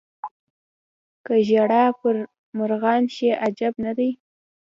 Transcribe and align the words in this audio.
که 1.25 1.33
ژړا 1.47 1.83
پر 1.99 2.15
مرغان 2.57 3.03
شي 3.15 3.29
عجب 3.45 3.73
نه 3.85 3.91
دی. 3.97 4.09